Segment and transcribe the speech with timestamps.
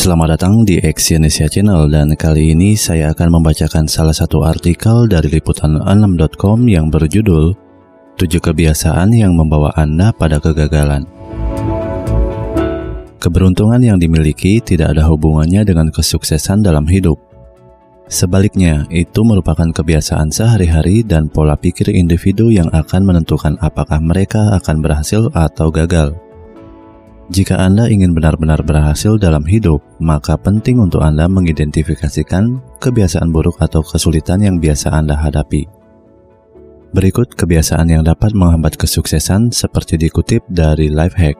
[0.00, 5.28] Selamat datang di Exyonesia Channel dan kali ini saya akan membacakan salah satu artikel dari
[5.28, 7.52] liputan6.com yang berjudul
[8.16, 11.04] 7 kebiasaan yang membawa Anda pada kegagalan.
[13.20, 17.20] Keberuntungan yang dimiliki tidak ada hubungannya dengan kesuksesan dalam hidup.
[18.08, 24.80] Sebaliknya, itu merupakan kebiasaan sehari-hari dan pola pikir individu yang akan menentukan apakah mereka akan
[24.80, 26.29] berhasil atau gagal.
[27.30, 33.86] Jika Anda ingin benar-benar berhasil dalam hidup, maka penting untuk Anda mengidentifikasikan kebiasaan buruk atau
[33.86, 35.62] kesulitan yang biasa Anda hadapi.
[36.90, 41.38] Berikut kebiasaan yang dapat menghambat kesuksesan seperti dikutip dari Lifehack.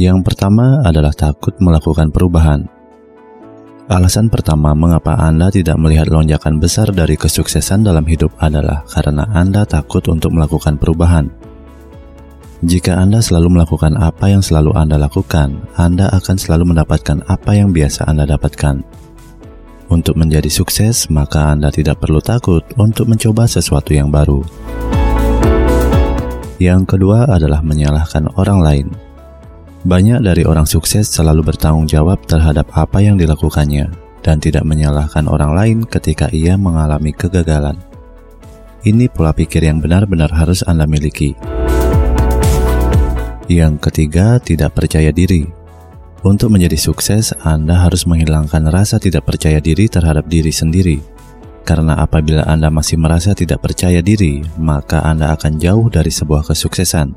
[0.00, 2.64] Yang pertama adalah takut melakukan perubahan.
[3.92, 9.68] Alasan pertama mengapa Anda tidak melihat lonjakan besar dari kesuksesan dalam hidup adalah karena Anda
[9.68, 11.45] takut untuk melakukan perubahan.
[12.64, 17.68] Jika Anda selalu melakukan apa yang selalu Anda lakukan, Anda akan selalu mendapatkan apa yang
[17.68, 18.80] biasa Anda dapatkan.
[19.92, 24.40] Untuk menjadi sukses, maka Anda tidak perlu takut untuk mencoba sesuatu yang baru.
[26.56, 28.88] Yang kedua adalah menyalahkan orang lain.
[29.84, 33.92] Banyak dari orang sukses selalu bertanggung jawab terhadap apa yang dilakukannya
[34.24, 37.76] dan tidak menyalahkan orang lain ketika ia mengalami kegagalan.
[38.80, 41.36] Ini pola pikir yang benar-benar harus Anda miliki.
[43.46, 45.46] Yang ketiga, tidak percaya diri.
[46.26, 50.98] Untuk menjadi sukses, Anda harus menghilangkan rasa tidak percaya diri terhadap diri sendiri.
[51.62, 57.14] Karena apabila Anda masih merasa tidak percaya diri, maka Anda akan jauh dari sebuah kesuksesan.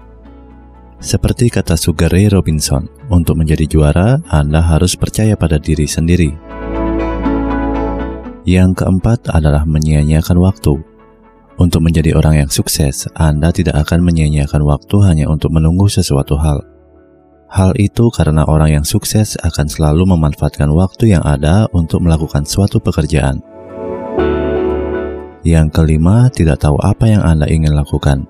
[1.01, 6.29] Seperti kata Sugar Ray Robinson, untuk menjadi juara, Anda harus percaya pada diri sendiri.
[8.45, 10.88] Yang keempat adalah menyia-nyiakan waktu.
[11.59, 16.63] Untuk menjadi orang yang sukses, Anda tidak akan menyia-nyiakan waktu hanya untuk menunggu sesuatu hal.
[17.51, 22.79] Hal itu karena orang yang sukses akan selalu memanfaatkan waktu yang ada untuk melakukan suatu
[22.79, 23.43] pekerjaan.
[25.43, 28.23] Yang kelima, tidak tahu apa yang Anda ingin lakukan.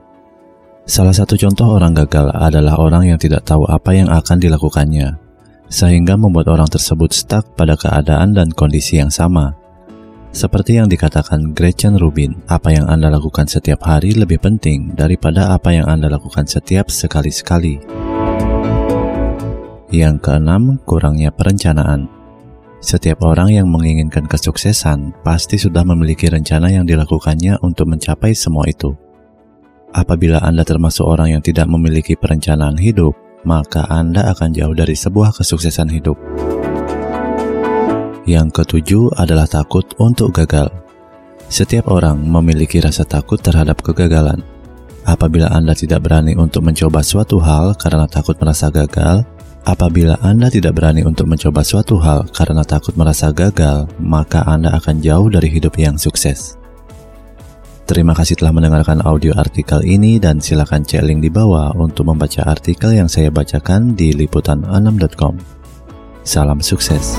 [0.89, 5.21] Salah satu contoh orang gagal adalah orang yang tidak tahu apa yang akan dilakukannya,
[5.69, 9.58] sehingga membuat orang tersebut stuck pada keadaan dan kondisi yang sama.
[10.29, 15.73] Seperti yang dikatakan Gretchen Rubin, apa yang Anda lakukan setiap hari lebih penting daripada apa
[15.73, 17.81] yang Anda lakukan setiap sekali-sekali.
[19.89, 22.05] Yang keenam, kurangnya perencanaan.
[22.77, 28.93] Setiap orang yang menginginkan kesuksesan pasti sudah memiliki rencana yang dilakukannya untuk mencapai semua itu.
[29.97, 33.17] Apabila Anda termasuk orang yang tidak memiliki perencanaan hidup,
[33.49, 36.21] maka Anda akan jauh dari sebuah kesuksesan hidup.
[38.29, 40.69] Yang ketujuh adalah takut untuk gagal.
[41.49, 44.45] Setiap orang memiliki rasa takut terhadap kegagalan.
[45.01, 49.25] Apabila Anda tidak berani untuk mencoba suatu hal karena takut merasa gagal,
[49.65, 55.01] apabila Anda tidak berani untuk mencoba suatu hal karena takut merasa gagal, maka Anda akan
[55.01, 56.53] jauh dari hidup yang sukses.
[57.89, 62.45] Terima kasih telah mendengarkan audio artikel ini dan silakan cek link di bawah untuk membaca
[62.45, 65.33] artikel yang saya bacakan di liputan6.com.
[66.21, 67.17] Salam sukses.